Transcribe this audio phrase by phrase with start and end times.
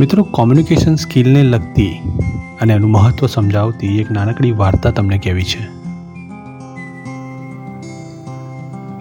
[0.00, 2.00] મિત્રો કોમ્યુનિકેશન સ્કિલને લગતી
[2.60, 5.68] અને એનું મહત્ત્વ સમજાવતી એક નાનકડી વાર્તા તમને કહેવી છે.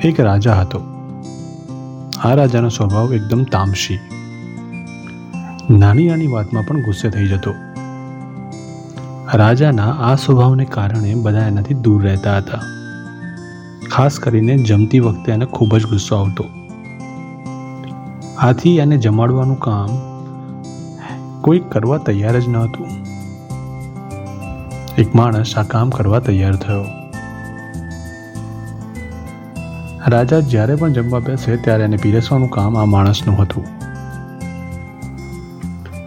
[0.07, 0.81] એક રાજા હતો.
[2.23, 3.99] આ રાજાનો સ્વભાવ એકદમ તામસી.
[5.69, 7.53] નાની નાની વાતમાં પણ ગુસ્સે થઈ જતો.
[9.33, 12.59] રાજાના આ સ્વભાવને કારણે બધા એનાથી દૂર રહેતા હતા.
[13.91, 16.45] ખાસ કરીને જમતી વખતે એને ખૂબ જ ગુસ્સો આવતો.
[18.37, 20.16] આથી એને જમાડવાનું કામ
[21.47, 22.87] કોઈ કરવા તૈયાર જ ન હતું.
[24.97, 26.85] એક માણસ આ કામ કરવા તૈયાર થયો.
[30.07, 33.63] રાજા જ્યારે પણ જમવા બેસે ત્યારે એને પીરસવાનું કામ આ માણસનું હતું.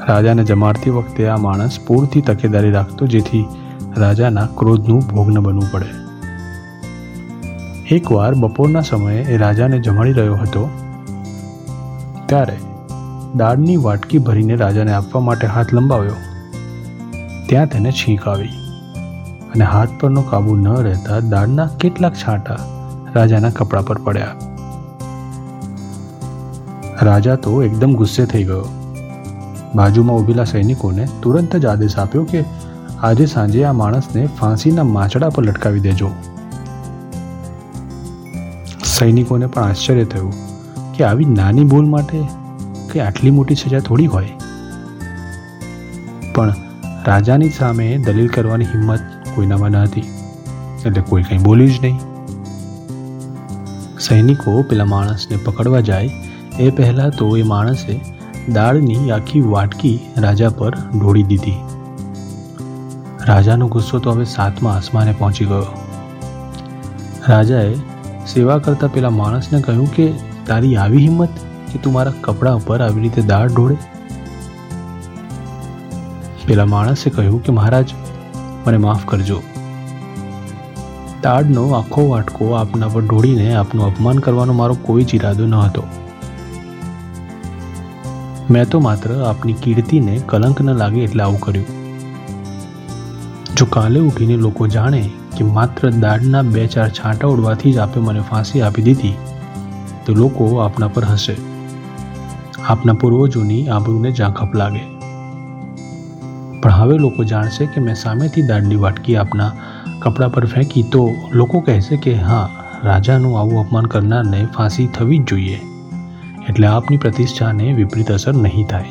[0.09, 3.45] રાજાને જમાડતી વખતે આ માણસ પૂરતી તકેદારી રાખતો જેથી
[3.97, 5.91] રાજાના ક્રોધનું ભોગ બનવું પડે.
[7.97, 10.71] એકવાર બપોરના સમયે એ રાજાને જમાડી રહ્યો હતો,
[12.27, 12.57] ત્યારે
[13.37, 16.15] દાળની વાટકી ભરીને રાજાને આપવા માટે હાથ લંબાવ્યો.
[17.49, 18.49] ત્યાં તેને છીંક આવી
[19.55, 22.57] અને હાથ પરનો કાબુ ન રહેતા દાળના કેટલાક છાંટા
[23.15, 24.35] રાજાના કપડા પર પડ્યા.
[27.03, 28.65] રાજા તો એકદમ ગુસ્સે થઈ ગયો.
[29.75, 32.45] બાજુમાં ઊભેલા સૈનિકોને તુરંત જ આદેશ આપ્યો કે
[33.03, 36.11] આજે સાંજે આ માણસને ફાંસીના માચડા પર લટકાવી દેજો.
[38.85, 40.33] સૈનિકોને પણ આશ્ચર્ય થયું
[40.97, 42.19] કે આવી નાની ભૂલ માટે
[42.93, 44.33] કે આટલી મોટી સજા થોડી હોય?
[46.35, 46.55] પણ
[47.07, 49.01] રાજાની સામે દલીલ કરવાની હિંમત
[49.35, 50.01] કોઈનામાં ન હતી.
[50.87, 52.01] એટલે કોઈ કંઈ બોલ્યું જ નહીં.
[53.99, 56.11] સૈનિકો પેલા માણસને પકડવા જાય,
[56.61, 58.01] એ પહેલાં તો એ માણસે
[58.53, 61.57] દાળની આખી વાટકી રાજા પર ઢોળી દીધી.
[63.27, 65.67] રાજાનો ગુસ્સો તો હવે સાતમા આસમાને પહોંચી ગયો.
[67.29, 67.75] રાજાએ
[68.27, 70.13] સેવા કરતા પેલા માણસને કહ્યું કે,
[70.47, 71.29] તારી આવી હિંમત?
[71.71, 73.77] કે તું મારા કપડા ઉપર આવી રીતે દાળ ઢોળે?
[76.47, 77.95] પેલા માણસે કહ્યું કે મહારાજ,
[78.67, 79.39] મને માફ કરજો.
[81.25, 85.83] તાડનો આખો વાટકો આપના પર ઢોળીને આપનું અપમાન કરવાનો મારો કોઈ જ ઇરાદો ન હતો.
[88.51, 91.69] મેં તો માત્ર આપની કીર્તિને કલંક ન લાગે એટલે આવું કર્યું.
[93.57, 95.03] જો કાલે ઉઠીને લોકો જાણે
[95.37, 99.15] કે માત્ર દાળના બે ચાર છાંટા ઉડવાથી જ આપે મને ફાંસી આપી દીધી,
[100.05, 101.37] તો લોકો આપના પર હશે
[102.69, 105.01] આપના પૂર્વજોની આબરૂને ઝાંખપ લાગે.
[106.61, 109.53] પણ હવે લોકો જાણશે કે મેં સામેથી દાળની વાટકી આપના
[110.03, 112.51] કપડા પર ફેંકી તો લોકો કહેશે કે હા,
[112.85, 115.61] રાજાનું આવું અપમાન કરનારને ફાંસી થવી જ જોઈએ.
[116.49, 118.85] એટલે આપની પ્રતિષ્ઠાને વિપરીત અસર નહીં થાય.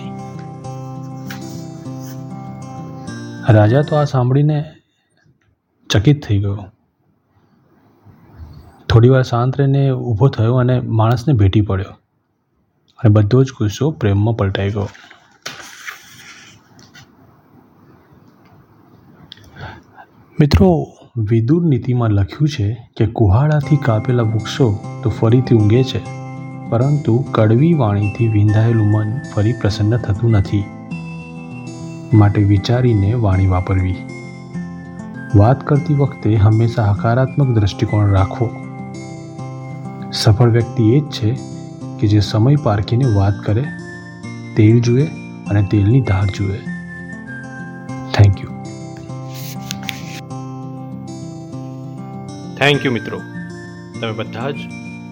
[3.50, 4.66] રાજા તો આ સાંભળીને
[5.90, 6.66] ચકિત થઈ ગયો.
[8.90, 12.09] થોડી વાર શાંત રહીને ઊભો થયો અને માણસને ભેટી પડ્યો.
[13.00, 14.90] અને બધો જ ગુસ્સો પ્રેમમાં પલટાઈ ગયો.
[20.40, 20.88] મિત્રો,
[21.18, 26.02] વિદુર નીતિમાં લખ્યું છે કે કુહાડાથી કાપેલા વૃક્ષો તો ફરીથી ઊંઘે છે,
[26.70, 30.64] પરંતુ કડવી વાણીથી વિંધાયેલું મન ફરી પ્રસન્ન થતું નથી.
[32.14, 33.96] માટે વિચારીને વાણી વાપરવી.
[35.36, 38.50] વાત કરતી વખતે હંમેશા હકારાત્મક દ્રષ્ટિકોણ રાખવો.
[40.14, 41.59] સફળ વ્યક્તિ એ જ છે
[42.00, 43.64] કે જે સમય પારખીને વાત કરે,
[44.56, 45.06] તેલ જુએ
[45.50, 46.58] અને તેલની ધાર જુએ.
[48.14, 48.50] થેન્ક યુ
[52.58, 53.22] થેન્ક યુ મિત્રો.
[54.02, 54.56] તમે બધા જ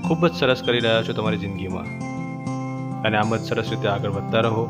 [0.08, 1.84] ખૂબ જ સરસ કરી રહ્યા છો તમારી જિંદગીમાં.
[3.02, 4.66] અને આમ જ સરસ રીતે આગળ વધતા રહો.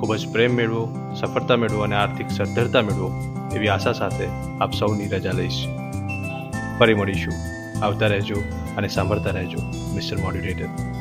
[0.00, 3.12] ખૂબ જ પ્રેમ મેળવો, સફળતા મેળવો અને આર્થિક સદ્ધરતા મેળવો
[3.54, 4.26] એવી આશા સાથે
[4.60, 5.66] આપ સૌની રજા લઈશ.
[6.78, 7.32] ફરી મળીશું.
[7.84, 8.34] આવતા રહેજો
[8.76, 9.58] અને સાંભળતા રહેજો,
[9.94, 10.95] મિસ્ટર મોડ્યુલેટર.